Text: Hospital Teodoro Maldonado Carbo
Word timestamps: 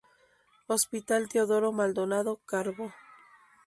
Hospital 0.67 1.29
Teodoro 1.29 1.71
Maldonado 1.71 2.37
Carbo 2.43 2.91